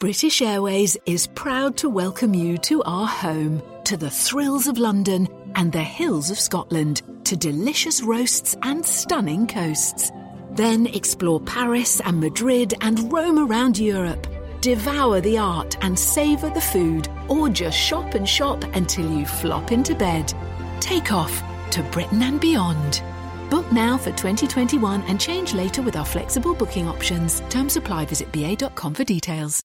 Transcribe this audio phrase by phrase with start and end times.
[0.00, 5.26] British Airways is proud to welcome you to our home, to the thrills of London
[5.56, 10.12] and the hills of Scotland, to delicious roasts and stunning coasts.
[10.52, 14.28] Then explore Paris and Madrid and roam around Europe.
[14.60, 19.72] Devour the art and savour the food, or just shop and shop until you flop
[19.72, 20.32] into bed.
[20.78, 21.42] Take off
[21.72, 23.02] to Britain and beyond.
[23.50, 27.40] Book now for 2021 and change later with our flexible booking options.
[27.48, 28.04] Terms apply.
[28.04, 29.64] Visit ba.com for details.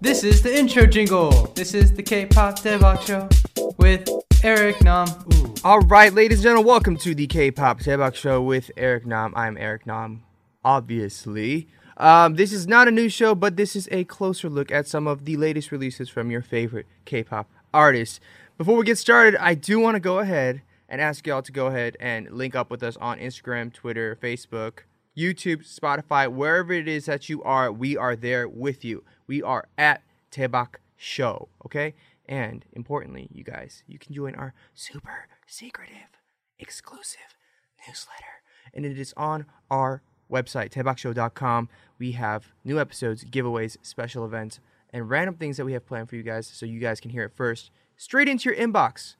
[0.00, 1.30] This is the intro jingle.
[1.54, 3.28] This is the K-pop Daebak show
[3.78, 4.08] with
[4.42, 5.08] Eric Nam.
[5.32, 5.54] Ooh.
[5.64, 9.32] All right, ladies and gentlemen, welcome to the K-pop Daebak show with Eric Nam.
[9.34, 10.22] I'm Eric Nam,
[10.64, 11.68] obviously.
[11.96, 15.06] Um, this is not a new show, but this is a closer look at some
[15.06, 18.20] of the latest releases from your favorite K-pop artists.
[18.58, 21.68] Before we get started, I do want to go ahead and ask y'all to go
[21.68, 24.80] ahead and link up with us on Instagram, Twitter, Facebook,
[25.16, 29.02] YouTube, Spotify, wherever it is that you are, we are there with you.
[29.26, 31.94] We are at Daebak Show, okay?
[32.26, 36.18] And importantly, you guys, you can join our super secretive,
[36.58, 37.36] exclusive
[37.86, 38.24] newsletter.
[38.72, 41.68] And it is on our website, daebakshow.com.
[41.98, 46.14] We have new episodes, giveaways, special events, and random things that we have planned for
[46.16, 49.16] you guys so you guys can hear it first straight into your inbox.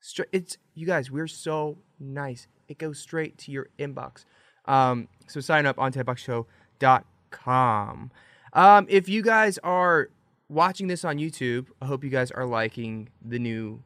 [0.00, 2.46] Straight, it's you guys, we're so nice.
[2.68, 4.24] It goes straight to your inbox.
[4.66, 8.10] Um, so sign up on daebakshow.com.
[8.52, 10.10] Um, if you guys are
[10.48, 13.82] watching this on YouTube, I hope you guys are liking the new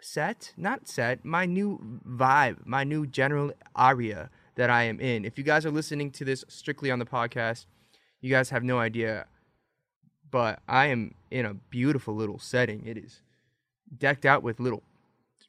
[0.00, 5.24] set, not set, my new vibe, my new general area that I am in.
[5.24, 7.66] If you guys are listening to this strictly on the podcast,
[8.20, 9.26] you guys have no idea,
[10.30, 12.84] but I am in a beautiful little setting.
[12.84, 13.22] It is
[13.96, 14.82] decked out with little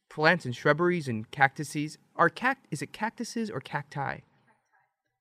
[0.10, 1.98] plants and shrubberies and cactuses.
[2.16, 4.20] Are cact is it cactuses or cacti?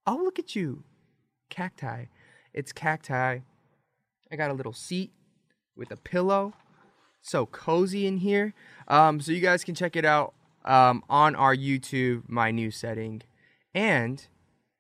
[0.07, 0.85] Oh, look at you.
[1.49, 2.07] Cacti.
[2.55, 3.41] It's cacti.
[4.33, 5.11] I got a little seat
[5.77, 6.55] with a pillow.
[7.21, 8.55] So cozy in here.
[8.89, 13.23] Um, so you guys can check it out um, on our YouTube, my new setting.
[13.75, 14.27] And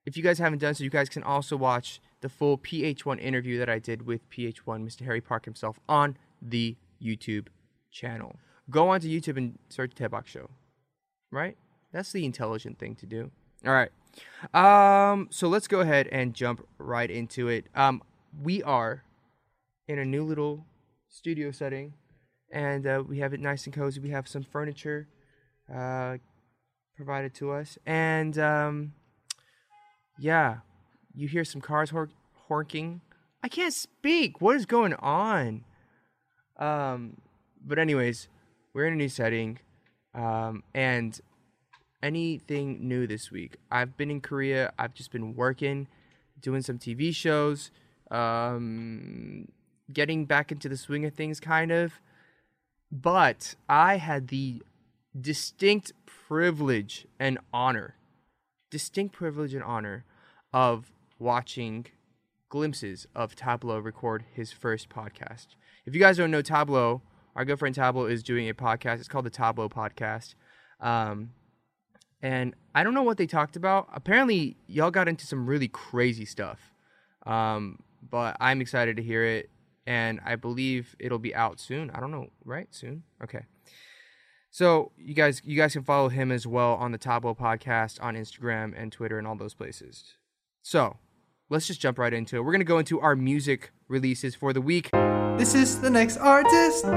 [0.06, 3.58] if you guys haven't done so, you guys can also watch the full PH1 interview
[3.58, 5.04] that I did with PH1, Mr.
[5.04, 7.48] Harry Park himself, on the YouTube
[7.90, 8.36] channel.
[8.70, 10.50] Go onto YouTube and search Daebak Show.
[11.30, 11.56] Right?
[11.92, 13.30] That's the intelligent thing to do.
[13.66, 13.90] All right.
[14.52, 17.66] Um, so let's go ahead and jump right into it.
[17.74, 18.02] Um,
[18.42, 19.04] we are
[19.88, 20.66] in a new little
[21.08, 21.94] studio setting,
[22.52, 24.00] and uh, we have it nice and cozy.
[24.00, 25.08] We have some furniture
[25.74, 26.18] uh,
[26.96, 28.92] provided to us, and um,
[30.18, 30.58] yeah,
[31.14, 32.10] you hear some cars hor-
[32.48, 33.00] honking.
[33.42, 34.40] I can't speak.
[34.40, 35.64] What is going on?
[36.58, 37.18] Um,
[37.64, 38.28] but anyways,
[38.72, 39.58] we're in a new setting,
[40.14, 41.20] um, and
[42.04, 43.56] anything new this week.
[43.70, 44.72] I've been in Korea.
[44.78, 45.88] I've just been working,
[46.40, 47.70] doing some TV shows,
[48.10, 49.48] um,
[49.92, 51.94] getting back into the swing of things, kind of.
[52.92, 54.62] But I had the
[55.18, 57.96] distinct privilege and honor,
[58.70, 60.04] distinct privilege and honor
[60.52, 61.86] of watching
[62.50, 65.46] glimpses of Tablo record his first podcast.
[65.86, 67.00] If you guys don't know Tablo,
[67.34, 68.98] our good friend Tablo is doing a podcast.
[68.98, 70.34] It's called the Tablo Podcast.
[70.80, 71.30] Um,
[72.24, 73.90] and I don't know what they talked about.
[73.92, 76.58] Apparently, y'all got into some really crazy stuff.
[77.26, 77.80] Um,
[78.10, 79.50] but I'm excited to hear it,
[79.86, 81.90] and I believe it'll be out soon.
[81.90, 82.66] I don't know, right?
[82.70, 83.02] Soon?
[83.22, 83.44] Okay.
[84.50, 88.14] So you guys, you guys can follow him as well on the Tablo podcast on
[88.14, 90.14] Instagram and Twitter and all those places.
[90.62, 90.96] So
[91.50, 92.40] let's just jump right into it.
[92.40, 94.90] We're gonna go into our music releases for the week.
[95.36, 96.86] This is the next artist.
[96.86, 96.94] All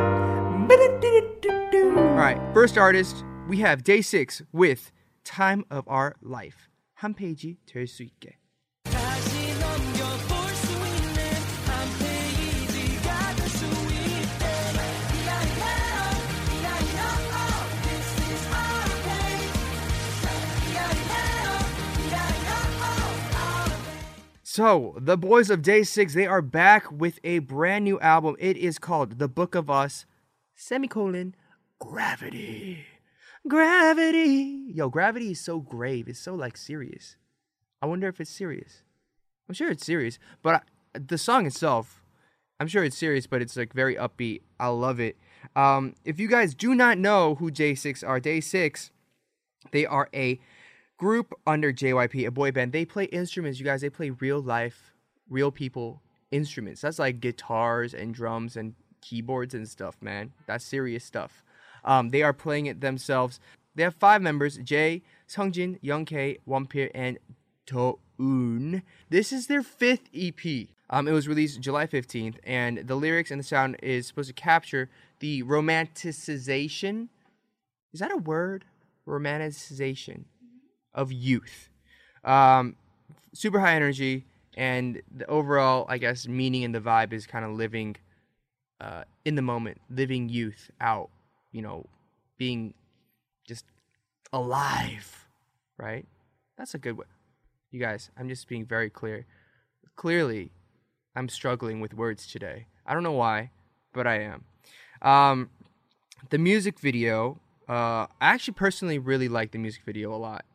[2.15, 4.91] right, first artist we have Day Six with
[5.26, 8.38] "Time of Our Life." 한 페이지 될 수 있게.
[8.84, 11.18] 다시 넘겨볼 수 있는
[11.66, 14.04] 한 페이지가 될 수 있게
[15.18, 15.94] 이야기해요
[16.62, 17.42] 이야기해요
[17.82, 19.40] This is our day
[20.70, 21.48] 이야기해요
[22.06, 22.62] 이야기해요
[24.44, 28.36] So, the boys of Day 6, they are back with a brand new album.
[28.38, 30.04] It is called The Book of Us,
[30.54, 31.34] semicolon,
[31.80, 32.84] Gravity.
[33.47, 34.71] Gravity.
[34.73, 36.07] Yo, Gravity is so grave.
[36.07, 37.15] It's so, like, serious.
[37.81, 38.83] I wonder if it's serious.
[39.47, 42.03] I'm sure it's serious, but I, the song itself,
[42.59, 44.41] I'm sure it's serious, but it's, like, very upbeat.
[44.59, 45.17] I love it.
[45.55, 48.91] Um, if you guys do not know who Day 6 are, Day 6,
[49.71, 50.39] they are a
[50.97, 52.71] group under JYP, a boy band.
[52.71, 53.81] They play instruments, you guys.
[53.81, 54.93] They play real life,
[55.29, 56.01] real people
[56.31, 56.81] instruments.
[56.81, 60.33] That's like guitars and drums and keyboards and stuff, man.
[60.47, 61.43] That's serious stuff.
[61.87, 63.39] Um, they are playing it themselves.
[63.73, 67.17] They have five members: Jay, Sungjin, Young K, Wonpil, and
[67.65, 68.83] Do Un.
[69.09, 70.67] This is their fifth EP.
[70.89, 74.33] Um, it was released July 15th, and the lyrics and the sound is supposed to
[74.33, 74.89] capture
[75.19, 77.09] the romanticization.
[77.93, 78.65] Is that a word?
[79.05, 80.25] Romanticization
[80.93, 81.69] of youth.
[82.23, 82.75] Um,
[83.33, 84.25] super high energy,
[84.55, 87.97] and the overall, I guess, meaning and the vibe is kind of living
[88.79, 91.09] uh, in the moment, living youth out,
[91.51, 91.85] you know,
[92.37, 92.73] being
[93.47, 93.65] just
[94.33, 95.27] alive,
[95.77, 96.05] right?
[96.57, 97.05] That's a good way.
[97.71, 99.25] You guys, I'm just being very clear.
[99.95, 100.51] Clearly,
[101.15, 102.67] I'm struggling with words today.
[102.85, 103.51] I don't know why,
[103.93, 104.45] but I am.
[105.01, 105.49] Um,
[106.29, 110.45] the music video, uh, I actually personally really like the music video a lot.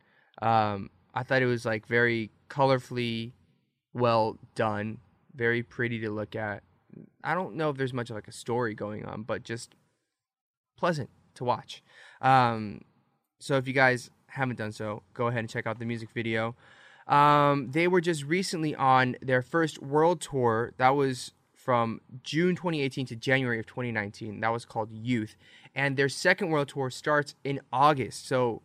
[0.41, 3.33] Um, I thought it was like very colorfully
[3.93, 4.99] well done,
[5.35, 6.63] very pretty to look at.
[7.23, 9.75] I don't know if there's much like a story going on, but just
[10.83, 11.81] pleasant to watch.
[12.21, 12.81] Um,
[13.39, 16.57] so if you guys haven't done so, go ahead and check out the music video.
[17.07, 20.73] Um, they were just recently on their first world tour.
[20.79, 24.41] That was from June 2018 to January of 2019.
[24.41, 25.37] That was called Youth.
[25.73, 28.27] And their second world tour starts in August.
[28.27, 28.63] So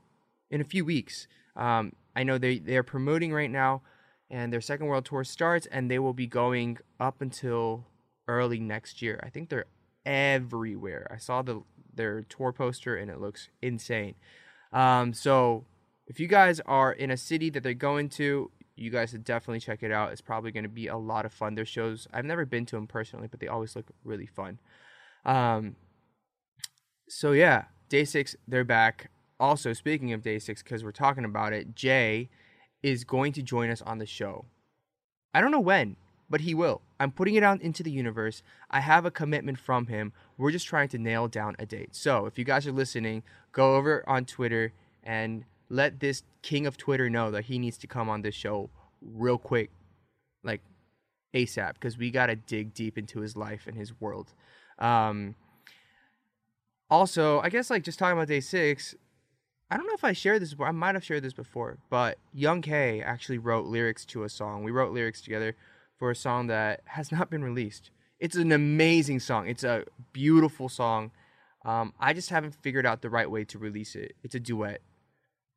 [0.50, 1.28] in a few weeks.
[1.56, 3.84] Um, I know they, they're promoting right now,
[4.32, 7.86] and their second world tour starts, and they will be going up until
[8.28, 9.20] early next year.
[9.24, 9.66] I think they're
[10.06, 11.08] everywhere.
[11.12, 11.62] I saw the
[11.98, 14.16] their tour poster, and it looks insane.
[14.72, 15.66] Um, so
[16.08, 19.60] if you guys are in a city that they're going to, you guys should definitely
[19.60, 20.12] check it out.
[20.12, 21.56] It's probably going to be a lot of fun.
[21.56, 24.60] Their shows, I've never been to them personally, but they always look really fun.
[25.26, 25.76] Um,
[27.10, 29.10] so yeah, day six, they're back.
[29.40, 32.30] Also, speaking of day six, because we're talking about it, Jay
[32.84, 34.46] is going to join us on the show.
[35.34, 35.96] I don't know when,
[36.30, 36.82] but he will.
[37.00, 38.44] I'm putting it out into the universe.
[38.70, 40.14] I have a commitment from him.
[40.38, 41.96] We're just trying to nail down a date.
[41.96, 46.78] So if you guys are listening, go over on Twitter and let this king of
[46.78, 48.70] Twitter know that he needs to come on this show
[49.02, 49.72] real quick,
[50.44, 50.62] like
[51.34, 54.34] ASAP, because we got to dig deep into his life and his world.
[54.80, 55.36] Um,
[56.90, 58.96] also, I guess like just talking about day six,
[59.70, 60.68] I don't know if I shared this before.
[60.68, 64.64] I might have shared this before, but Young K actually wrote lyrics to a song.
[64.64, 65.56] We wrote lyrics together
[65.98, 67.92] for a song that has not been released.
[68.20, 69.48] It's an amazing song.
[69.48, 71.12] It's a beautiful song.
[71.66, 74.16] Um, I just haven't figured out the right way to release it.
[74.24, 74.82] It's a duet,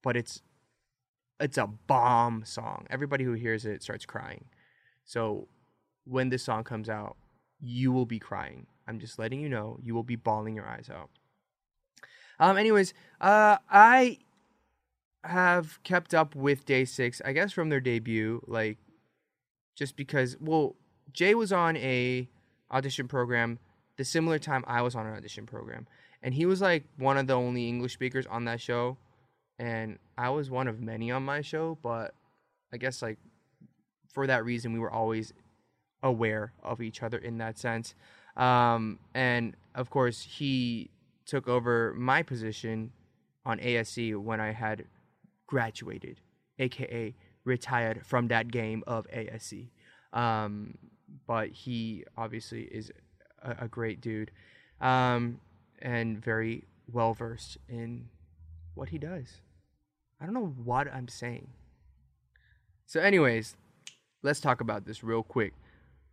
[0.03, 0.43] but it's
[1.39, 2.87] it's a bomb song.
[2.91, 4.45] Everybody who hears it starts crying.
[5.05, 5.49] So
[6.05, 7.17] when this song comes out,
[7.61, 8.67] you will be crying.
[8.87, 9.79] I'm just letting you know.
[9.83, 11.11] You will be bawling your eyes out.
[12.39, 14.19] Um, anyways, uh, I
[15.25, 18.43] have kept up with Day Six, I guess, from their debut.
[18.47, 18.79] Like,
[19.77, 20.77] just because, well,
[21.13, 22.29] Jay was on a
[22.71, 23.59] audition program
[23.97, 25.87] the similar time I was on an audition program,
[26.23, 28.97] and he was like one of the only English speakers on that show,
[29.59, 31.79] and I was one of many on my show.
[31.83, 32.15] But
[32.73, 33.19] I guess like
[34.13, 35.33] for that reason, we were always
[36.03, 37.95] aware of each other in that sense.
[38.37, 40.91] Um, and of course, he
[41.27, 42.93] took over my position
[43.45, 44.85] on ASC when I had
[45.47, 46.21] graduated,
[46.59, 47.15] aka
[47.51, 49.69] retired from that game of ASC.
[50.13, 50.79] Um,
[51.27, 52.93] but he obviously is
[53.43, 54.31] a, a great dude
[54.81, 55.41] um,
[55.83, 58.09] and very well versed in
[58.75, 59.41] what he does.
[60.21, 61.49] I don't know what I'm saying.
[62.87, 63.57] So, anyways,
[64.23, 65.55] let's talk about this real quick.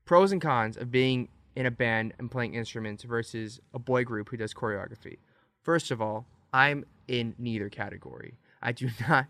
[0.06, 4.30] Pros and cons of being in a band and playing instruments versus a boy group
[4.30, 5.18] who does choreography.
[5.64, 8.38] First of all, I'm in neither category.
[8.62, 9.26] I do not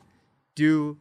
[0.56, 0.98] do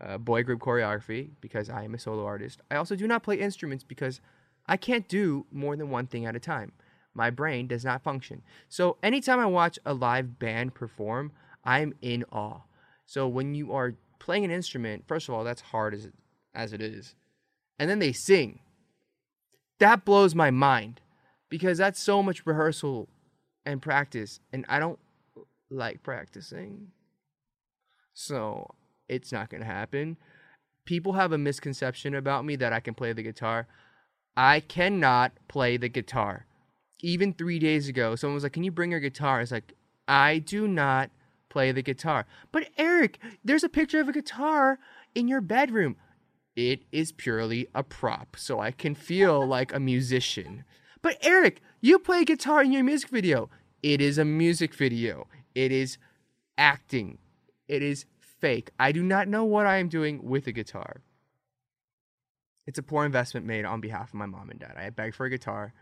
[0.00, 2.60] uh, boy group choreography because I am a solo artist.
[2.70, 4.20] I also do not play instruments because
[4.66, 6.72] I can't do more than one thing at a time.
[7.14, 8.42] My brain does not function.
[8.68, 11.32] So anytime I watch a live band perform,
[11.64, 12.60] I'm in awe.
[13.06, 16.14] So when you are playing an instrument, first of all, that's hard as it,
[16.54, 17.14] as it is.
[17.78, 18.60] And then they sing.
[19.80, 21.00] That blows my mind
[21.48, 23.08] because that's so much rehearsal
[23.64, 24.98] and practice and I don't
[25.70, 26.88] like practicing.
[28.14, 28.74] So,
[29.08, 30.16] it's not going to happen.
[30.84, 33.66] People have a misconception about me that I can play the guitar.
[34.36, 36.46] I cannot play the guitar.
[37.00, 39.40] Even three days ago, someone was like, Can you bring your guitar?
[39.40, 39.74] It's like,
[40.06, 41.10] I do not
[41.48, 42.26] play the guitar.
[42.52, 44.78] But Eric, there's a picture of a guitar
[45.14, 45.96] in your bedroom.
[46.56, 50.64] It is purely a prop, so I can feel like a musician.
[51.02, 53.50] But Eric, you play guitar in your music video.
[53.82, 55.28] It is a music video.
[55.54, 55.98] It is
[56.56, 57.18] acting.
[57.68, 58.06] It is
[58.40, 58.70] fake.
[58.78, 61.02] I do not know what I am doing with a guitar.
[62.66, 64.74] It's a poor investment made on behalf of my mom and dad.
[64.76, 65.72] I begged for a guitar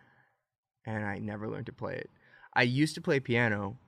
[0.84, 2.10] and I never learned to play it.
[2.54, 3.78] I used to play piano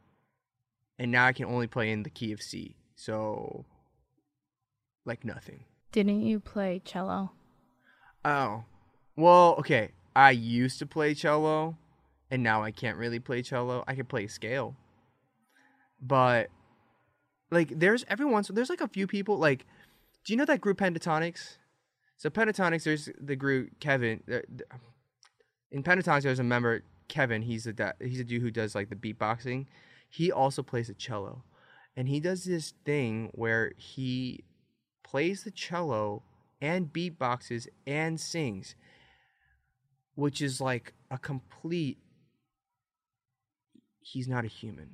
[0.99, 2.77] and now I can only play in the key of C.
[2.97, 3.65] So,
[5.05, 5.65] like nothing.
[5.93, 7.31] Didn't you play cello?
[8.25, 8.65] Oh.
[9.17, 9.93] Well, okay.
[10.15, 11.77] I used to play cello,
[12.31, 13.85] and now I can't really play cello.
[13.87, 14.75] I can play scale.
[16.01, 16.49] But
[17.51, 19.67] like there's every once there's like a few people like
[20.25, 21.57] do you know that group Pentatonix?
[22.17, 24.41] So Pentatonix there's the group Kevin uh,
[25.71, 28.97] in Pentatonix there's a member Kevin, he's a he's a dude who does like the
[28.97, 29.67] beatboxing.
[30.09, 31.43] He also plays the cello.
[31.97, 34.45] And he does this thing where he
[35.03, 36.23] plays the cello
[36.61, 38.77] and beatboxes and sings,
[40.15, 41.99] which is like a complete.
[44.01, 44.91] He's not a human.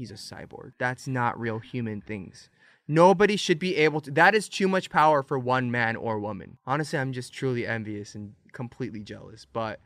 [0.00, 0.72] He's a cyborg.
[0.78, 2.48] That's not real human things.
[2.88, 4.10] Nobody should be able to.
[4.10, 6.56] That is too much power for one man or woman.
[6.66, 9.46] Honestly, I'm just truly envious and completely jealous.
[9.52, 9.78] But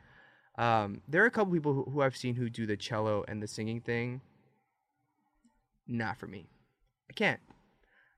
[0.57, 3.43] um, there are a couple people who, who I've seen who do the cello and
[3.43, 4.21] the singing thing.
[5.85, 6.47] Not for me.
[7.09, 7.41] I can't.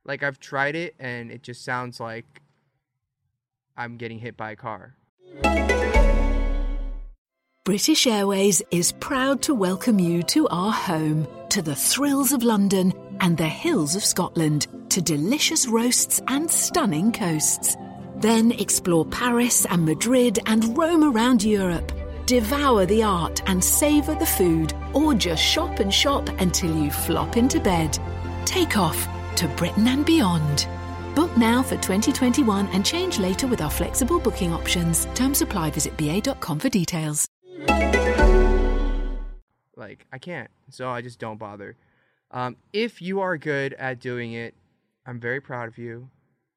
[0.06, 2.44] Like I've tried it and it just sounds like
[3.76, 4.94] I'm getting hit by a car.
[7.68, 11.28] British Airways is proud to welcome you to our home,
[11.58, 17.12] to the thrills of London and the hills of Scotland, to delicious roasts and stunning
[17.12, 17.76] coasts.
[18.18, 21.92] Then explore Paris and Madrid and roam around Europe.
[22.28, 27.38] Devour the art and savour the food, or just shop and shop until you flop
[27.38, 27.98] into bed.
[28.46, 30.68] Take off to Britain and beyond.
[31.16, 35.06] Book now for 2021 and change later with our flexible booking options.
[35.16, 35.72] Terms apply.
[35.72, 37.28] Visit ba.com for details.
[39.78, 41.78] Like I can't, so I just don't bother.
[42.32, 44.54] Um, if you are good at doing it,
[45.06, 46.10] I'm very proud of you.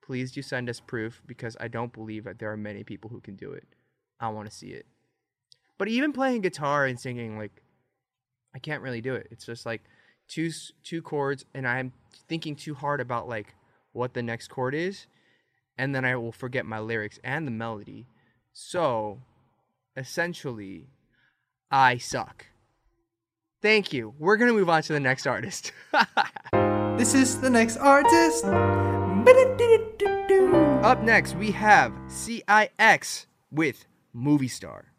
[0.02, 3.20] Please do send us proof because I don't believe that there are many people who
[3.20, 3.68] can do it.
[4.18, 4.86] I want to see it.
[5.78, 7.62] But even playing guitar and singing, like,
[8.54, 9.28] I can't really do it.
[9.30, 9.82] It's just like
[10.26, 10.50] two
[10.82, 11.92] two chords, and I'm
[12.28, 13.54] thinking too hard about like
[13.92, 15.06] what the next chord is,
[15.78, 18.06] and then I will forget my lyrics and the melody.
[18.52, 19.20] So,
[19.96, 20.88] essentially,
[21.70, 22.46] I suck.
[23.62, 24.14] Thank you.
[24.18, 25.72] We're gonna move on to the next artist.
[27.00, 28.44] This is the next artist.
[30.84, 34.92] Up next, we have CIX with Movie Star.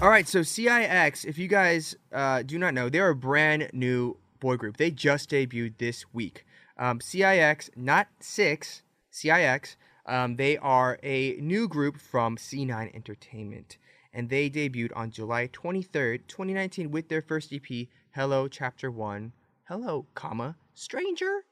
[0.00, 4.16] All right, so CIX, if you guys uh, do not know, they're a brand new
[4.38, 4.76] boy group.
[4.76, 6.46] They just debuted this week.
[6.78, 9.76] Um, CIX, not six, CIX,
[10.06, 13.76] um, they are a new group from C9 Entertainment.
[14.12, 19.32] And they debuted on July 23rd, 2019, with their first EP, Hello Chapter 1.
[19.64, 21.44] Hello, comma, Stranger?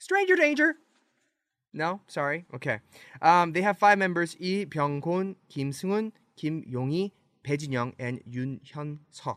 [0.00, 0.74] Stranger Danger!
[1.72, 2.44] No, sorry.
[2.54, 2.80] Okay.
[3.22, 6.62] Um, they have five members: Lee Byung-gon, Kim Seung-un, Kim
[7.46, 9.36] Jin-young, and Yoon Hyun-seok.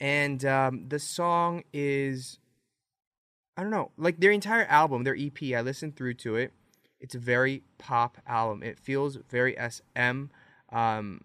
[0.00, 2.38] And um, the song is,
[3.56, 5.40] I don't know, like their entire album, their EP.
[5.54, 6.52] I listened through to it.
[7.00, 8.62] It's a very pop album.
[8.62, 10.24] It feels very SM,
[10.72, 11.20] um,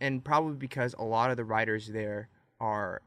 [0.00, 2.28] and probably because a lot of the writers there
[2.60, 3.00] are,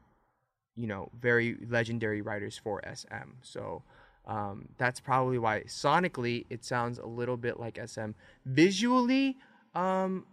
[0.74, 3.30] you know, very legendary writers for SM.
[3.42, 3.84] So
[4.26, 8.10] um, that's probably why sonically it sounds a little bit like SM.
[8.44, 9.36] Visually,
[9.74, 10.26] um,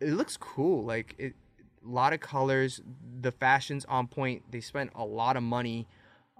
[0.00, 0.84] it looks cool.
[0.84, 1.34] Like it,
[1.84, 2.80] a lot of colors.
[3.20, 4.42] The fashion's on point.
[4.50, 5.86] They spent a lot of money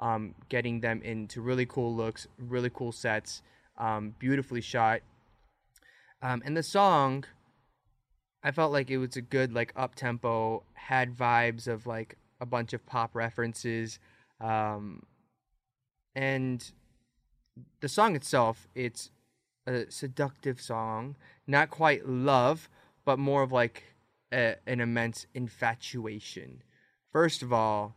[0.01, 3.43] um, getting them into really cool looks, really cool sets,
[3.77, 5.01] um, beautifully shot.
[6.23, 7.25] Um, and the song,
[8.43, 12.47] I felt like it was a good like up tempo, had vibes of like a
[12.47, 13.99] bunch of pop references,
[14.41, 15.03] um,
[16.15, 16.73] and
[17.81, 19.11] the song itself, it's
[19.67, 22.69] a seductive song, not quite love,
[23.09, 23.85] but more of like
[24.35, 26.63] a, an immense infatuation.
[27.11, 27.95] First of all,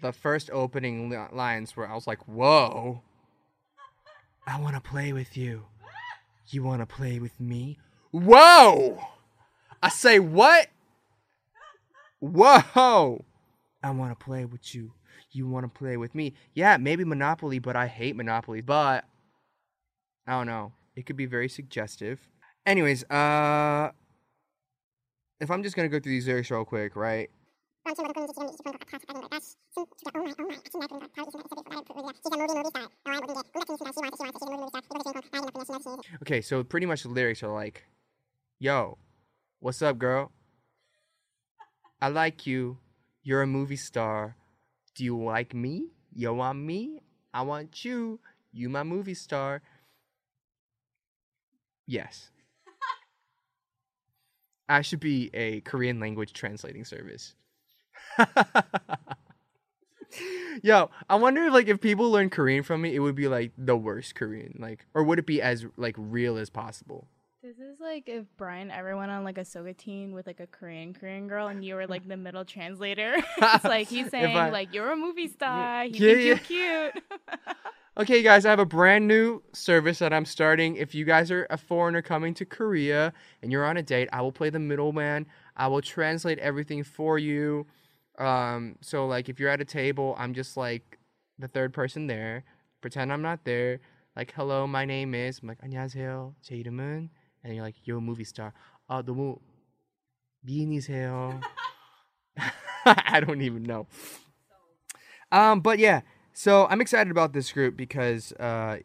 [0.00, 3.02] the first opening lines where I was like, "Whoa,
[4.46, 5.66] I want to play with you.
[6.48, 7.76] You want to play with me?
[8.10, 9.04] Whoa!"
[9.82, 10.68] I say, "What?
[12.20, 13.22] Whoa!
[13.82, 14.92] I want to play with you.
[15.30, 16.32] You want to play with me?
[16.54, 18.62] Yeah, maybe Monopoly, but I hate Monopoly.
[18.62, 19.04] But
[20.26, 20.72] I don't know.
[20.94, 22.30] It could be very suggestive.
[22.66, 23.92] Anyways, uh,
[25.40, 27.30] if I'm just gonna go through these lyrics real quick, right?
[36.22, 37.86] Okay, so pretty much the lyrics are like,
[38.58, 38.98] "Yo,
[39.60, 40.32] what's up, girl?
[42.02, 42.78] I like you.
[43.22, 44.34] You're a movie star.
[44.96, 45.92] Do you like me?
[46.12, 47.02] You want me?
[47.32, 48.18] I want you.
[48.50, 49.62] You my movie star."
[51.86, 52.30] Yes.
[54.68, 57.34] I should be a Korean language translating service.
[60.62, 63.52] Yo, I wonder if like if people learn Korean from me, it would be like
[63.58, 67.08] the worst Korean, like, or would it be as like real as possible?
[67.42, 70.94] This is like if Brian ever went on like a sogaeting with like a Korean
[70.94, 73.16] Korean girl and you were like the middle translator.
[73.38, 75.84] it's like he's saying I- like you're a movie star.
[75.84, 77.04] He Yeah, thinks you're cute.
[77.97, 80.77] Okay, guys, I have a brand new service that I'm starting.
[80.77, 84.21] If you guys are a foreigner coming to Korea and you're on a date, I
[84.21, 85.27] will play the middleman.
[85.57, 87.67] I will translate everything for you.
[88.17, 90.99] Um, so like if you're at a table, I'm just like
[91.37, 92.45] the third person there.
[92.79, 93.81] Pretend I'm not there.
[94.15, 95.39] Like, hello, my name is.
[95.41, 96.35] I'm like, 안녕하세요.
[96.41, 97.09] 제 이름은.
[97.43, 98.53] And you're like, you're a movie star.
[98.89, 99.37] 아, 너무
[100.47, 101.41] 미인이세요.
[102.85, 103.87] I don't even know.
[105.31, 106.01] Um, but yeah,
[106.38, 108.80] so I'm excited about this group because uh,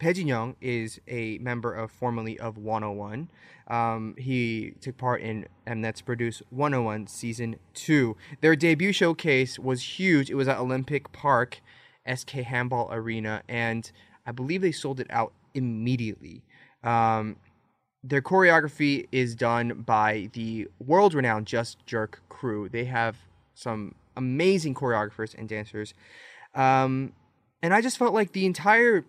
[0.00, 3.30] Bae Jin-young is a member of formerly of 101.
[3.68, 8.16] Um, he took part in Mnet's Produce 101 season two.
[8.40, 10.28] Their debut showcase was huge.
[10.28, 11.60] It was at Olympic Park,
[12.12, 13.88] SK Handball Arena, and
[14.26, 16.42] I believe they sold it out immediately.
[16.82, 17.36] Um,
[18.02, 22.68] their choreography is done by the world renowned Just Jerk crew.
[22.68, 23.18] They have
[23.54, 25.94] some amazing choreographers and dancers.
[26.58, 27.12] Um,
[27.62, 29.04] and I just felt like the entire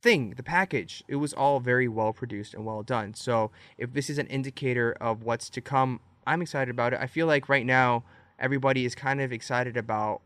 [0.00, 3.14] thing, the package, it was all very well produced and well done.
[3.14, 7.00] So if this is an indicator of what's to come, I'm excited about it.
[7.02, 8.04] I feel like right now
[8.38, 10.22] everybody is kind of excited about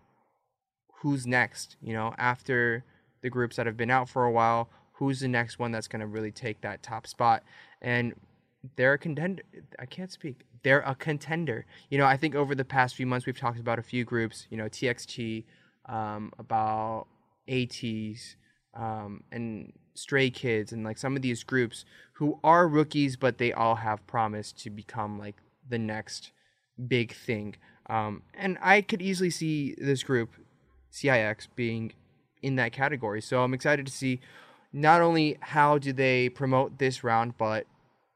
[0.97, 2.85] who's next, you know, after
[3.23, 6.01] the groups that have been out for a while, who's the next one that's going
[6.01, 7.43] to really take that top spot.
[7.81, 8.15] And
[8.77, 9.43] they're a contender.
[9.79, 10.45] I can't speak.
[10.63, 11.65] They're a contender.
[11.89, 14.47] You know, I think over the past few months we've talked about a few groups.
[14.51, 15.45] You know, TXT,
[15.88, 17.07] um, about
[17.49, 18.37] ATEEZ,
[18.75, 23.52] um, and Stray Kids, and like some of these groups who are rookies, but they
[23.52, 25.37] all have promise to become like
[25.68, 26.33] the next
[26.87, 27.57] big thing.
[27.88, 30.31] Um, and I could easily see this group,
[30.90, 31.92] CIX, being
[32.42, 33.20] in that category.
[33.20, 34.20] So I'm excited to see
[34.72, 37.66] not only how do they promote this round, but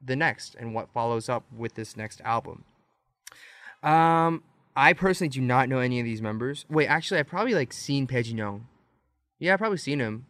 [0.05, 2.63] the next and what follows up with this next album.
[3.81, 4.43] Um,
[4.75, 6.65] I personally do not know any of these members.
[6.69, 8.61] Wait, actually, I've probably like seen Bae Jinyoung.
[9.39, 10.25] Yeah, I've probably seen him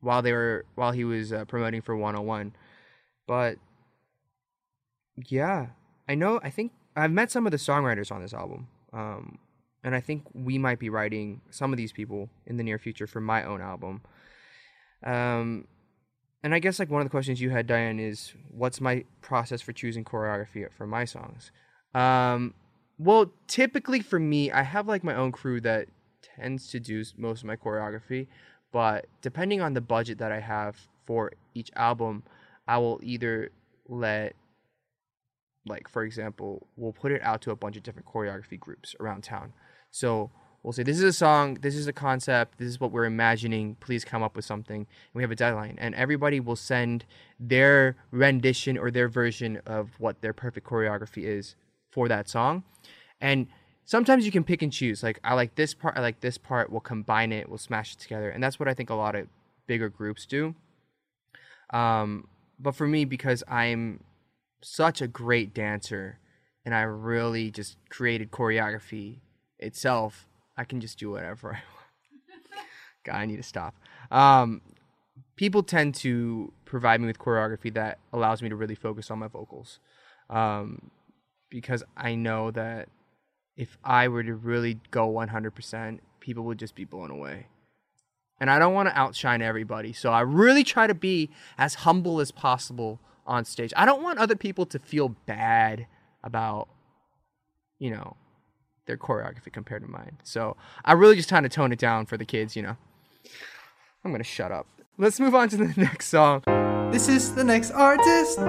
[0.00, 2.54] while they were while he was uh, promoting for 101.
[3.26, 3.56] But
[5.16, 5.68] yeah,
[6.08, 6.40] I know.
[6.42, 8.68] I think I've met some of the songwriters on this album.
[8.92, 9.38] Um,
[9.82, 13.06] and I think we might be writing some of these people in the near future
[13.06, 14.02] for my own album.
[15.04, 15.66] Um,
[16.42, 19.60] and I guess like one of the questions you had, Diane, is what's my process
[19.60, 21.50] for choosing choreography for my songs?
[21.94, 22.54] Um,
[22.98, 25.88] well, typically for me, I have like my own crew that
[26.36, 28.28] tends to do most of my choreography,
[28.72, 30.76] but depending on the budget that I have
[31.06, 32.22] for each album,
[32.66, 33.50] I will either
[33.88, 34.34] let
[35.66, 39.24] like for example, we'll put it out to a bunch of different choreography groups around
[39.24, 39.52] town.
[39.90, 40.30] So
[40.62, 43.76] we'll say this is a song, this is a concept, this is what we're imagining.
[43.80, 44.80] Please come up with something.
[44.80, 47.04] And we have a deadline, and everybody will send
[47.40, 51.56] their rendition or their version of what their perfect choreography is
[51.94, 52.64] for that song.
[53.20, 53.46] And
[53.84, 55.02] sometimes you can pick and choose.
[55.02, 56.70] Like I like this part, I like this part.
[56.70, 59.28] We'll combine it, we'll smash it together, and that's what I think a lot of
[59.66, 60.54] bigger groups do.
[61.72, 62.26] Um,
[62.58, 64.00] but for me, because I'm
[64.60, 66.18] such a great dancer
[66.64, 69.20] and I really just created choreography
[69.58, 70.26] itself,
[70.56, 72.68] I can just do whatever I want.
[73.04, 73.74] God, I need to stop.
[74.10, 74.62] Um,
[75.36, 79.28] people tend to provide me with choreography that allows me to really focus on my
[79.28, 79.78] vocals.
[80.30, 80.90] Um,
[81.54, 82.88] because I know that
[83.56, 87.46] if I were to really go 100%, people would just be blown away.
[88.40, 89.92] And I don't want to outshine everybody.
[89.92, 93.72] So I really try to be as humble as possible on stage.
[93.76, 95.86] I don't want other people to feel bad
[96.24, 96.68] about,
[97.78, 98.16] you know,
[98.86, 100.18] their choreography compared to mine.
[100.24, 102.76] So I really just trying to tone it down for the kids, you know.
[104.04, 104.66] I'm going to shut up.
[104.98, 106.42] Let's move on to the next song.
[106.90, 108.40] This is the next artist.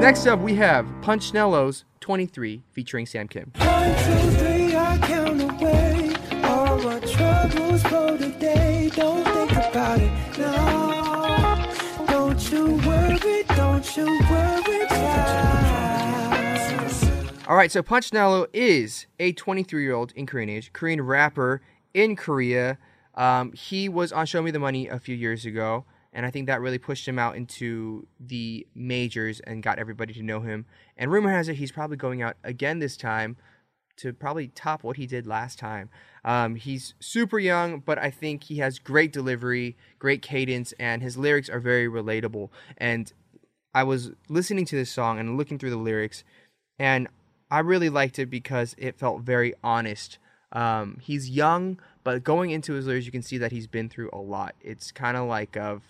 [0.00, 3.52] Next up, we have Punchnello's 23 featuring Sam Kim.
[3.56, 6.14] One, two, three, I count away.
[6.44, 8.90] All troubles today.
[8.94, 10.12] Don't think about it.
[12.06, 14.86] Don't you worry, don't you worry.
[17.48, 21.62] All right, so Punchnello is a 23 year old in Korean age, Korean rapper
[21.94, 22.76] in Korea.
[23.14, 25.84] Um, he was on Show Me the Money a few years ago,
[26.16, 30.22] and I think that really pushed him out into the majors and got everybody to
[30.22, 30.64] know him.
[30.96, 33.36] And rumor has it he's probably going out again this time
[33.98, 35.90] to probably top what he did last time.
[36.24, 41.18] Um, he's super young, but I think he has great delivery, great cadence, and his
[41.18, 42.48] lyrics are very relatable.
[42.78, 43.12] And
[43.74, 46.24] I was listening to this song and looking through the lyrics,
[46.78, 47.08] and
[47.50, 50.16] I really liked it because it felt very honest.
[50.50, 54.08] Um, he's young, but going into his lyrics, you can see that he's been through
[54.14, 54.54] a lot.
[54.62, 55.82] It's kind of like of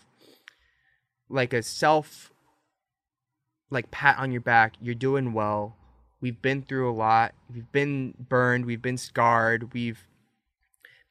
[1.28, 2.32] like a self
[3.70, 4.74] like pat on your back.
[4.80, 5.76] You're doing well.
[6.20, 7.34] We've been through a lot.
[7.52, 8.64] We've been burned.
[8.64, 9.72] We've been scarred.
[9.74, 10.06] We've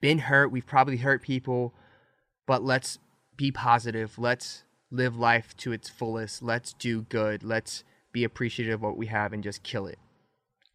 [0.01, 0.51] been hurt.
[0.51, 1.73] We've probably hurt people,
[2.47, 2.99] but let's
[3.37, 4.17] be positive.
[4.17, 6.41] Let's live life to its fullest.
[6.41, 7.43] Let's do good.
[7.43, 9.99] Let's be appreciative of what we have and just kill it.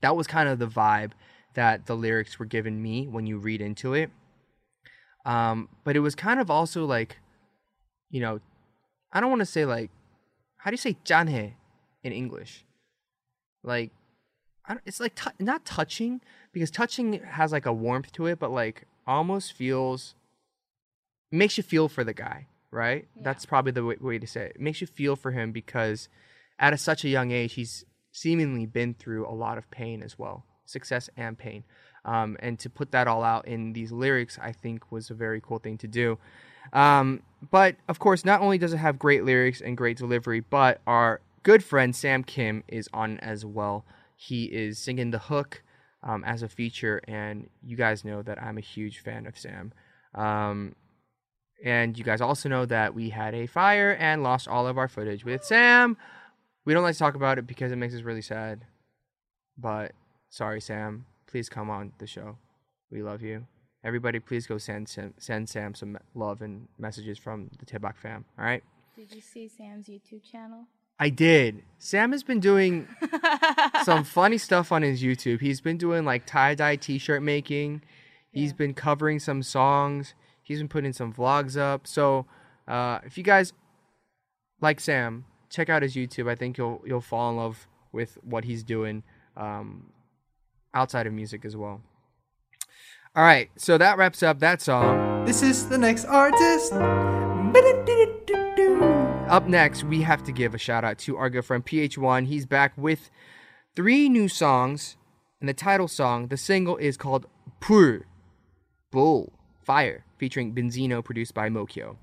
[0.02, 1.12] That was kind of the vibe
[1.54, 4.10] that the lyrics were giving me when you read into it.
[5.26, 7.18] Um, but it was kind of also like,
[8.10, 8.40] you know,
[9.12, 9.90] I don't want to say like,
[10.56, 11.54] how do you say janhe
[12.02, 12.64] in English?
[13.62, 13.90] Like,
[14.66, 16.20] I don't, it's like tou not touching
[16.52, 20.14] because touching has like a warmth to it, but like almost feels
[21.32, 23.06] makes you feel for the guy, right?
[23.16, 23.22] Yeah.
[23.24, 24.52] That's probably the way, way to say it.
[24.56, 24.60] it.
[24.60, 26.08] Makes you feel for him because
[26.58, 30.18] at a, such a young age, he's seemingly been through a lot of pain as
[30.18, 31.64] well, success and pain.
[32.04, 35.40] Um, and to put that all out in these lyrics, I think was a very
[35.40, 36.18] cool thing to do.
[36.72, 40.80] Um, but of course, not only does it have great lyrics and great delivery, but
[40.86, 43.84] our good friend Sam Kim is on as well.
[44.16, 45.62] He is singing the hook
[46.02, 49.72] um, as a feature, and you guys know that I'm a huge fan of Sam.
[50.14, 50.74] Um,
[51.64, 54.88] and you guys also know that we had a fire and lost all of our
[54.88, 55.96] footage with Sam.
[56.64, 58.64] We don't like to talk about it because it makes us really sad.
[59.58, 59.92] But
[60.28, 61.06] sorry, Sam.
[61.26, 62.36] Please come on the show.
[62.90, 63.46] We love you.
[63.82, 68.24] Everybody, please go send Sam, send Sam some love and messages from the Daebak fam.
[68.38, 68.62] All right.
[68.94, 70.66] Did you see Sam's YouTube channel?
[70.98, 71.62] I did.
[71.78, 72.86] Sam has been doing
[73.84, 75.40] some funny stuff on his YouTube.
[75.40, 77.80] He's been doing like tie dye t shirt making.
[78.32, 78.56] He's Yeah.
[78.56, 80.12] been covering some songs.
[80.42, 81.86] He's been putting some vlogs up.
[81.86, 82.26] So
[82.68, 83.54] uh, if you guys
[84.60, 86.28] like Sam, check out his YouTube.
[86.28, 89.02] I think you'll you'll fall in love with what he's doing
[89.38, 89.90] um,
[90.74, 91.80] outside of music as well.
[93.16, 95.24] All right, so that wraps up that song.
[95.24, 96.72] This is the next artist.
[99.28, 102.26] Up next, we have to give a shout out to our good friend PH1.
[102.26, 103.10] He's back with
[103.74, 104.96] three new songs,
[105.40, 107.26] and the title song, the single, is called
[107.58, 108.04] Pur,
[108.92, 111.96] Bull, Fire, featuring Benzino, produced by Mokyo.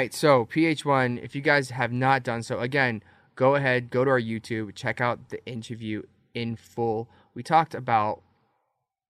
[0.00, 3.02] Right, so PH1, if you guys have not done so, again,
[3.36, 7.10] go ahead, go to our YouTube, check out the interview in full.
[7.34, 8.22] We talked about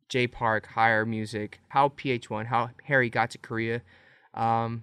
[0.09, 3.83] J Park, H1GHR Music, how PH1, how Harry got to Korea,
[4.35, 4.83] um,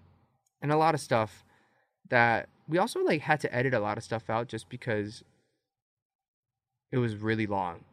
[0.61, 1.43] and a lot of stuff
[2.07, 5.25] that we also like had to edit a lot of stuff out just because
[6.89, 7.83] it was really long.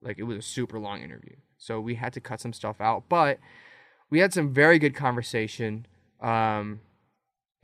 [0.00, 1.34] Like it was a super long interview.
[1.58, 3.40] So we had to cut some stuff out, but
[4.08, 5.86] we had some very good conversation.
[6.20, 6.78] Um,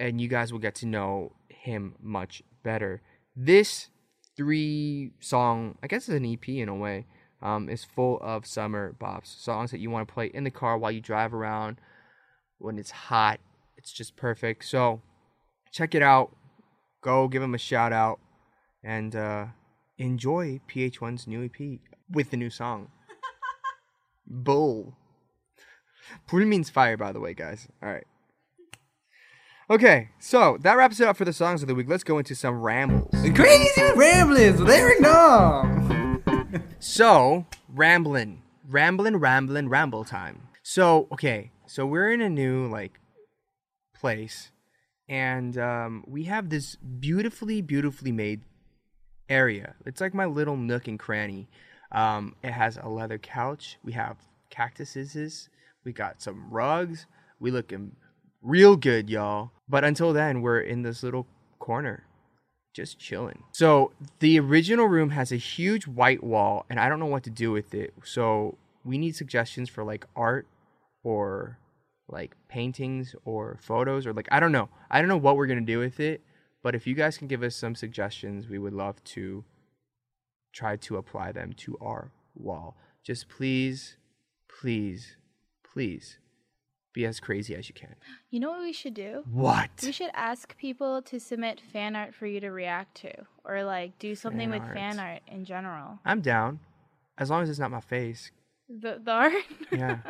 [0.03, 3.01] and you guys will get to know him much better.
[3.37, 3.89] This
[4.37, 7.07] three song, I guess it's an EP in a way,
[7.41, 10.77] um, is full of summer bops, songs that you want to play in the car
[10.77, 11.77] while you drive around
[12.59, 13.39] when it's hot.
[13.77, 14.65] It's just perfect.
[14.65, 15.03] So
[15.73, 16.35] check it out.
[17.01, 18.19] Go give him a shout out
[18.83, 19.47] and uh,
[19.99, 21.79] enjoy PH1's new EP
[22.11, 22.89] with the new song.
[24.27, 24.97] Bull.
[26.27, 27.69] Pul means fire, by the way, guys.
[27.81, 28.07] All right.
[29.71, 31.89] Okay, so that wraps it up for the songs of the week.
[31.89, 33.11] Let's go into some rambles.
[33.35, 36.23] Crazy Ramblings with Eric Nam.
[36.81, 40.49] So, rambling, rambling, rambling, ramble time.
[40.65, 42.99] So, okay, so we're in a new like
[43.95, 44.51] place,
[45.09, 48.43] and um, we have this beautifully, beautifully made
[49.29, 49.77] area.
[49.87, 51.49] It's like my little nook and cranny.
[51.93, 53.79] Um, it has a leather couch.
[53.85, 54.17] We have
[54.51, 55.49] cactuses.
[55.85, 57.07] We got some rugs.
[57.39, 57.93] We looking
[58.43, 59.53] real good, y'all.
[59.69, 61.27] But until then, we're in this little
[61.59, 62.05] corner,
[62.75, 63.45] just chilling.
[63.53, 67.31] So the original room has a huge white wall, and I don't know what to
[67.31, 67.95] do with it.
[68.05, 70.47] So we need suggestions for like art
[71.03, 71.59] or
[72.09, 74.69] like paintings or photos or like I don't know.
[74.91, 76.21] I don't know what we're gonna do with it.
[76.63, 79.45] But if you guys can give us some suggestions, we would love to
[80.53, 82.77] try to apply them to our wall.
[83.03, 83.97] Just please,
[84.49, 85.17] please,
[85.65, 86.19] please
[86.93, 87.95] be as crazy as you can.
[88.31, 89.25] You know what we should do?
[89.31, 89.71] What?
[89.83, 93.13] We should ask people to submit fan art for you to react to,
[93.45, 94.77] or like do something Fan with art.
[94.77, 95.99] fan art in general.
[96.05, 96.61] I'm down.
[97.19, 98.31] As long as it's not my face.
[98.69, 99.33] The, the art.
[99.71, 99.99] Yeah.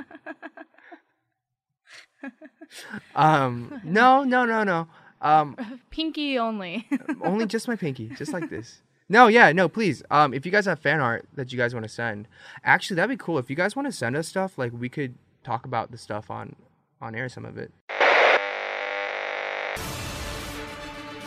[3.15, 4.89] um, no, no, no, no.
[5.21, 5.57] Um,
[5.91, 6.89] Pinky only.
[7.23, 8.83] only just my pinky, just like this.
[9.09, 10.03] No, yeah, no, please.
[10.11, 12.29] Um, if you guys have fan art that you guys want to send,
[12.65, 13.39] actually, that'd be cool.
[13.39, 15.15] If you guys want to send us stuff, like we could
[15.45, 16.57] talk about the stuff on
[17.03, 17.73] on air, some of it.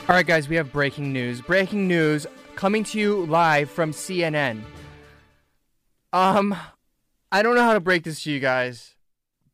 [0.08, 1.42] All right, guys, we have breaking news.
[1.42, 4.62] Breaking news coming to you live from CNN.
[6.14, 6.56] Um,
[7.32, 8.96] I don't know how to break this to you guys,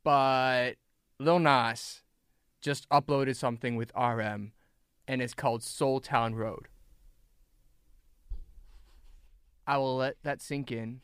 [0.04, 0.74] but
[1.20, 2.02] Lil Nas
[2.62, 4.52] just uploaded something with RM,
[5.08, 6.68] and it's called Seoul Town Road.
[9.66, 11.02] I will let that sink in.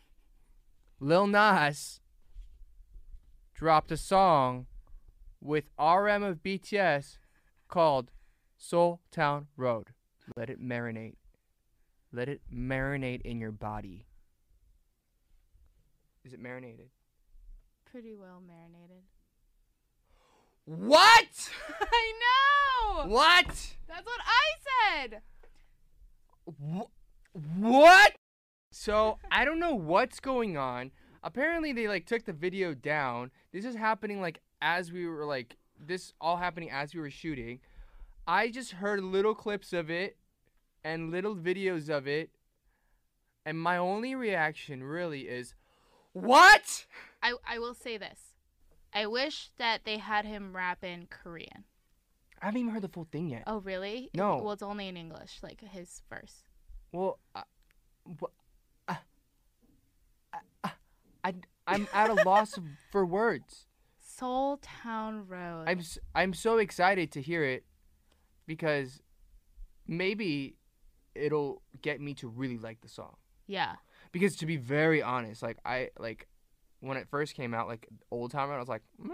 [0.99, 2.01] Lil Nas
[3.56, 4.67] dropped a song
[5.41, 7.17] with RM of BTS
[7.67, 8.12] called
[8.58, 9.89] Seoul Town Road.
[10.36, 11.15] Let it marinate.
[12.12, 14.06] Let it marinate in your body.
[16.26, 16.89] Is it marinated?
[17.89, 19.04] Pretty well marinated.
[20.65, 21.50] What?
[21.82, 23.08] I know.
[23.10, 23.45] What?
[23.88, 25.21] That's what I said.
[26.62, 28.13] Wh- What?
[28.71, 30.91] So I don't know what's going on.
[31.23, 33.32] Apparently they like took the video down.
[33.54, 37.60] This is happening like as we were like this all happening as we were shooting.
[38.28, 40.17] I just heard little clips of it
[40.84, 42.32] and little videos of it.
[43.46, 45.56] And my only reaction really is
[46.13, 46.86] what?
[47.22, 48.34] I I will say this.
[48.93, 51.63] I wish that they had him rap in Korean.
[52.41, 53.43] I haven't even heard the full thing yet.
[53.48, 54.10] Oh, really?
[54.13, 54.38] No.
[54.38, 56.43] Well, it's only in English, like his verse.
[56.91, 57.41] Well, uh,
[58.20, 58.30] wha-
[58.88, 58.96] uh,
[60.63, 60.70] uh,
[61.24, 61.34] I,
[61.67, 62.58] I'm at a loss
[62.91, 63.66] for words.
[64.17, 65.65] Seoul Town Road.
[65.67, 67.65] I'm s- I'm so excited to hear it
[68.45, 69.01] because
[69.88, 70.56] maybe
[71.15, 73.15] it'll get me to really like the song.
[73.47, 73.75] yeah.
[74.13, 76.27] Because to be very honest, like I like
[76.80, 79.13] when it first came out, like Old Town Road, I was like, Meh,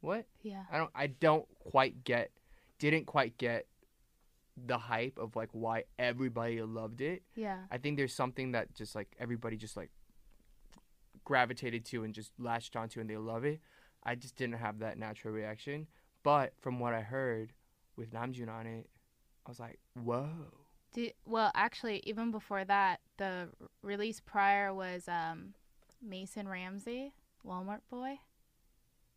[0.00, 0.26] what?
[0.42, 0.62] Yeah.
[0.70, 2.30] I don't I don't quite get
[2.78, 3.66] didn't quite get
[4.56, 7.22] the hype of like why everybody loved it.
[7.34, 7.58] Yeah.
[7.70, 9.90] I think there's something that just like everybody just like
[11.24, 13.60] gravitated to and just latched onto and they love it.
[14.02, 15.86] I just didn't have that natural reaction.
[16.22, 17.52] But from what I heard
[17.96, 18.88] with Namjoon on it,
[19.46, 20.28] I was like, whoa.
[20.92, 23.48] Do, well, actually, even before that, the
[23.82, 25.54] release prior was um,
[26.02, 27.12] Mason Ramsey,
[27.46, 28.18] Walmart Boy.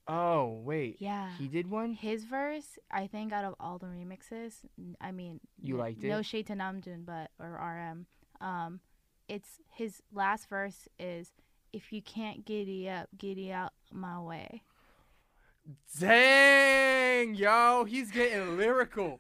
[0.08, 0.98] Oh, wait.
[1.00, 1.30] Yeah.
[1.38, 1.94] He did one?
[1.94, 4.56] His verse, I think, out of all the remixes,
[5.00, 6.26] I mean, You liked No it?
[6.26, 8.06] shade to Namjoon, but or RM.
[8.42, 8.82] Um,
[9.30, 11.32] it's his last verse is,
[11.72, 14.64] "If you can't giddy up, giddy out my way."
[16.00, 19.20] Dang, yo, he's getting lyrical.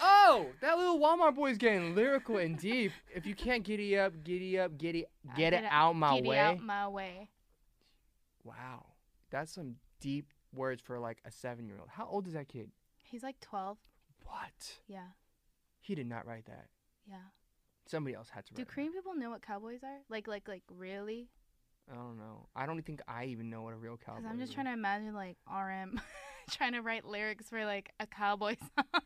[0.00, 2.92] Oh, that little Walmart boy's getting lyrical and deep.
[3.14, 6.38] If you can't giddy up, giddy up, giddy, get it out my giddy way.
[6.38, 7.30] out my way.
[8.44, 8.86] Wow,
[9.30, 11.88] that's some deep words for like a seven-year-old.
[11.88, 12.70] How old is that kid?
[13.02, 13.78] He's like twelve.
[14.24, 14.76] What?
[14.86, 15.08] Yeah,
[15.80, 16.66] He did not write that.
[17.08, 17.16] yeah.
[17.86, 18.64] Somebody else had to Do.
[18.66, 20.00] Korean people know what cowboys are?
[20.10, 21.30] Like, like, like, really?
[21.90, 22.48] I don't know.
[22.54, 24.18] I don't think I even know what a real cowboy.
[24.20, 24.54] Because I'm just is.
[24.54, 26.00] trying to imagine like RM
[26.50, 29.02] trying to write lyrics for like a cowboy song.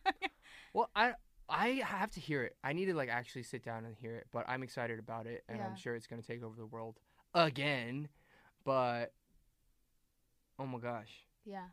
[0.75, 1.15] Well, I
[1.49, 2.57] I have to hear it.
[2.65, 4.27] I need to like actually sit down and hear it.
[4.33, 5.67] But I'm excited about it, and Yeah.
[5.67, 6.99] I'm sure it's gonna take over the world
[7.35, 8.09] again.
[8.65, 9.13] But
[10.59, 11.67] oh my gosh, yeah.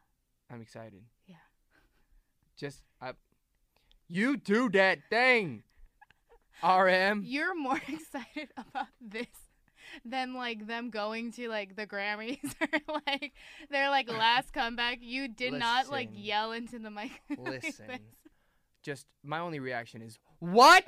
[0.52, 1.04] I'm excited.
[1.28, 1.36] Yeah.
[2.58, 3.14] Just I,
[4.08, 5.64] you do that thing,
[6.64, 7.24] RM.
[7.26, 9.28] You're more excited about this
[10.06, 13.34] than like them going to like the Grammys or like
[13.70, 15.00] their like last comeback.
[15.02, 17.12] You did not like yell into the mic.
[17.38, 17.88] Listen.
[17.88, 18.00] this.
[18.82, 20.88] Just my only reaction is what?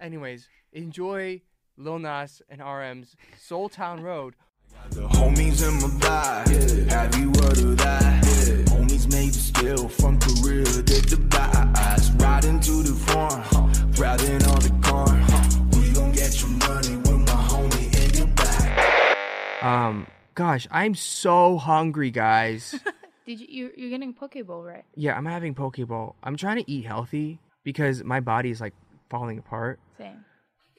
[0.00, 1.42] Anyways, enjoy
[1.76, 4.34] Lil Nas and RM's Seoul Town Road.
[4.90, 6.88] The homies in my vibe.
[6.90, 8.24] Have you heard of that?
[8.68, 12.22] Homies made the skill from Korea to Dubai.
[12.22, 13.17] Riding to the farm,
[20.38, 22.78] gosh, I'm so hungry, guys.
[23.26, 24.84] Did you you're, you're getting poke bowl right?
[24.94, 26.14] yeah, I'm having poke bowl.
[26.22, 28.72] I'm trying to eat healthy because my body is like
[29.10, 29.80] falling apart.
[29.98, 30.24] Same.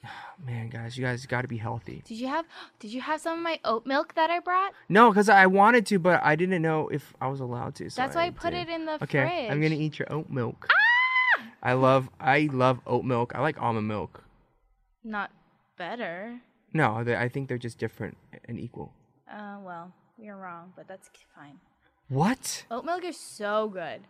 [0.46, 2.02] Man, guys, you guys got to be healthy.
[2.06, 2.46] Did you have
[2.80, 4.72] Did you have some of my oat milk that I brought?
[4.88, 7.90] No, because I wanted to, but I didn't know if I was allowed to.
[7.90, 9.50] So That's why I put it in the Okay, fridge.
[9.50, 10.68] I'm gonna eat your oat milk.
[10.70, 11.44] Ah!
[11.62, 13.34] I love, I love oat milk.
[13.34, 14.24] I like almond milk.
[15.04, 15.30] Not
[15.76, 16.40] better.
[16.72, 18.94] No, they, I think they're just different and equal.
[19.30, 21.58] Uh, well, you're wrong, but that's fine.
[22.08, 22.64] What?
[22.70, 24.00] Oat milk is so good.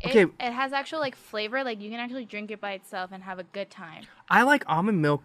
[0.00, 0.32] It, Okay.
[0.38, 1.64] It has actual like flavor.
[1.64, 4.04] Like you can actually drink it by itself and have a good time.
[4.30, 5.22] I like almond milk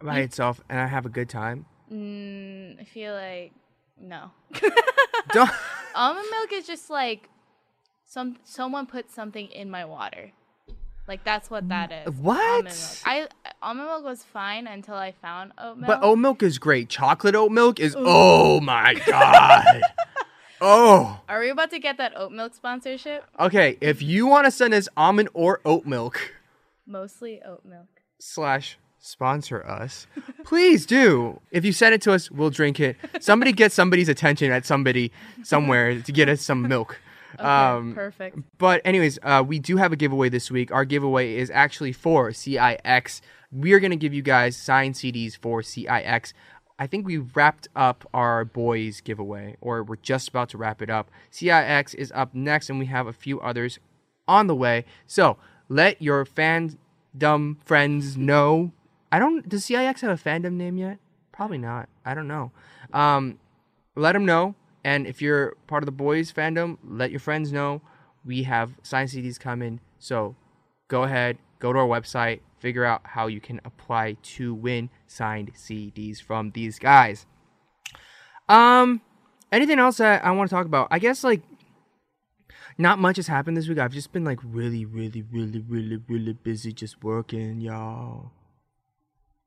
[0.00, 1.66] by itself, and I have a good time.
[1.92, 3.52] Mm, I feel like
[4.00, 4.30] no.
[5.32, 5.50] Don't.
[5.94, 7.28] almond milk is just like
[8.06, 10.32] some someone put something in my water.
[11.06, 12.14] Like that's what that is.
[12.14, 12.40] What?
[12.40, 12.98] Almond milk.
[13.04, 13.28] I
[13.62, 15.86] almond milk was fine until I found oat milk.
[15.86, 16.88] But oat milk is great.
[16.88, 19.80] Chocolate oat milk is oh my god.
[20.60, 21.20] oh.
[21.28, 23.24] Are we about to get that oat milk sponsorship?
[23.38, 26.32] Okay, if you want to send us almond or oat milk
[26.86, 27.86] Mostly oat milk.
[28.18, 30.06] slash sponsor us,
[30.44, 31.40] please do.
[31.50, 32.96] If you send it to us, we'll drink it.
[33.20, 36.98] Somebody get somebody's attention at somebody somewhere to get us some milk.
[37.34, 38.38] Okay, Um, perfect.
[38.58, 40.70] But anyways, uh, we do have a giveaway this week.
[40.70, 43.22] Our giveaway is actually for CIX.
[43.52, 46.32] We are gonna give you guys signed CDs for CIX.
[46.78, 50.90] I think we wrapped up our boys giveaway, or we're just about to wrap it
[50.90, 51.10] up.
[51.30, 53.78] CIX is up next, and we have a few others
[54.26, 54.84] on the way.
[55.06, 55.36] So
[55.68, 58.72] let your fandom friends know.
[59.12, 59.48] I don't.
[59.48, 60.98] Does CIX have a fandom name yet?
[61.30, 61.88] Probably not.
[62.04, 62.52] I don't know.
[62.92, 63.38] Um,
[63.94, 64.54] let them know.
[64.84, 67.82] And if you're part of the boys fandom, let your friends know.
[68.24, 69.80] We have signed CDs coming.
[69.98, 70.36] So
[70.88, 75.52] go ahead, go to our website, figure out how you can apply to win signed
[75.54, 77.26] CDs from these guys.
[78.48, 79.00] Um,
[79.50, 80.86] anything else that I want to talk about?
[80.92, 81.42] I guess like
[82.78, 83.78] not much has happened this week.
[83.78, 88.30] I've just been like really, really, really, really, really busy just working, y'all.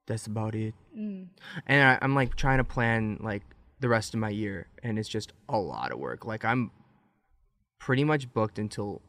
[0.08, 0.74] That's about it.
[0.96, 1.28] Mm.
[1.66, 3.44] And I, I'm like trying to plan like
[3.80, 6.26] the rest of my year, and it's just a lot of work.
[6.26, 6.70] Like I'm
[7.80, 9.02] pretty much booked until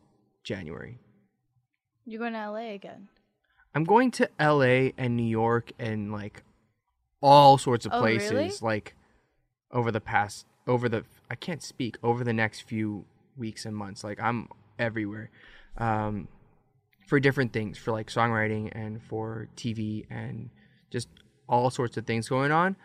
[0.44, 1.00] January.
[2.04, 3.08] You're going to LA again.
[3.76, 6.42] I'm going to LA and New York and like
[7.20, 8.52] all sorts of Oh, places really?
[8.62, 8.94] like
[9.70, 13.04] over the past over the I can't speak over the next few
[13.36, 14.02] weeks and months.
[14.02, 15.30] Like I'm everywhere.
[15.76, 16.28] Um
[17.06, 20.48] for different things, for like songwriting and for TV and
[20.90, 21.08] just
[21.46, 22.76] all sorts of things going on.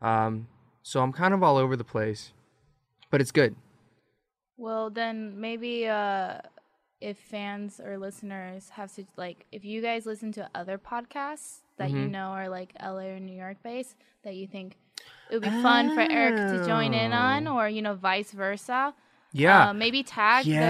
[0.00, 0.48] Um
[0.82, 2.32] so I'm kind of all over the place.
[3.12, 3.54] But it's good.
[4.56, 6.38] Well, then maybe uh,
[7.02, 11.90] if fans or listeners have to like, if you guys listen to other podcasts that
[11.90, 12.10] you Mhm.
[12.10, 14.76] know are like LA or New York based, that you think
[15.30, 17.58] it would be fun for Eric to join in on, Oh.
[17.58, 18.94] or you know, vice versa.
[19.32, 19.70] Yeah.
[19.70, 20.60] Uh, maybe tag yeah,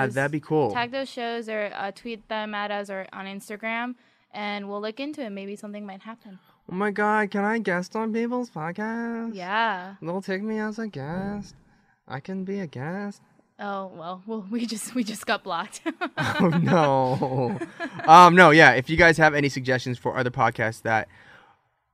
[0.00, 0.14] those shows.
[0.14, 0.70] that'd be cool.
[0.72, 3.96] Tag those shows or uh, tweet them at us or on Instagram,
[4.32, 5.30] and we'll look into it.
[5.30, 6.38] Maybe something might happen.
[6.70, 9.34] oh my god, can I guest on people's podcasts?
[9.34, 9.96] Yeah.
[10.00, 11.54] They'll take me as a guest.
[12.08, 13.20] I can be a guest.
[13.58, 15.80] Oh well, well we just we just got blocked.
[16.18, 17.58] Oh no.
[18.06, 21.08] um no, yeah, if you guys have any suggestions for other podcasts that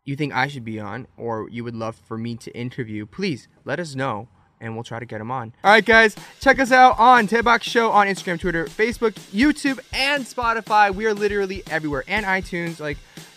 [0.05, 3.48] you think I should be on or you would love for me to interview, please
[3.64, 4.29] let us know
[4.61, 5.53] and we'll try to get them on.
[5.64, 10.25] All right, guys, check us out on Daebak Show on Instagram, Twitter, Facebook, YouTube, and
[10.25, 10.94] Spotify.
[10.94, 12.96] We are literally everywhere, and iTunes, like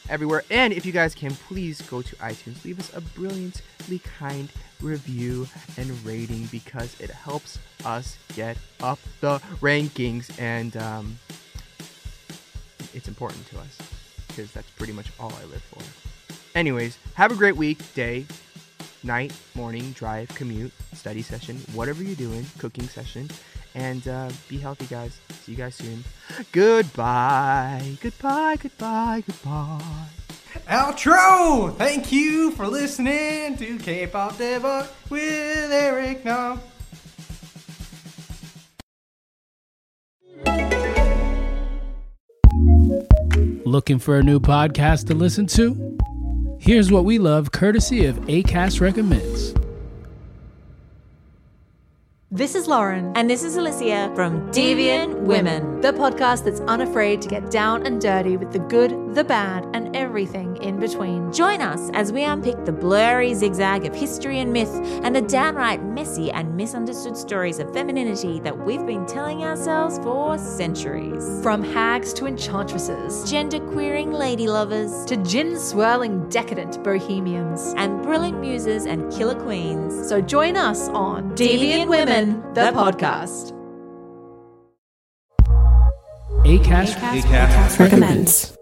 [0.09, 0.43] everywhere.
[0.49, 4.49] And if you guys can, please go to iTunes, leave us a brilliantly kind
[4.81, 11.17] review and rating because it helps us get up the rankings and um,
[12.93, 13.77] it's important to us
[14.27, 15.81] because that's pretty much all I live for.
[16.57, 18.25] Anyways, have a great week, day,
[19.03, 23.29] night, morning, drive, commute, study session, whatever you're doing, cooking session,
[23.75, 25.19] and uh, be healthy, guys.
[25.43, 26.03] See you guys soon.
[26.51, 30.07] Goodbye, goodbye, goodbye, goodbye.
[30.67, 31.75] Outro!
[31.75, 36.61] Thank you for listening to K-pop Daebak with Eric Nam.
[43.65, 45.97] Looking for a new podcast to listen to?
[46.59, 49.53] Here's what we love courtesy of ACAST Recommends.
[52.35, 53.13] This is Lauren.
[53.15, 55.79] And this is Alicia from Deviant Women.
[55.79, 59.95] the podcast that's unafraid to get down and dirty with the good, the bad, and
[59.95, 61.31] everything in between.
[61.31, 65.81] Join us as we unpick the blurry zigzag of history and myth and the downright
[65.83, 71.23] messy and misunderstood stories of femininity that we've been telling ourselves for centuries.
[71.41, 77.73] From hags to enchantresses, Gender queering lady lovers to gin swirling decadent bohemians.
[77.77, 80.09] and brilliant muses and killer queens.
[80.09, 83.53] So join us on Deviant Women, the podcast.
[86.45, 88.54] ACAST, recommends.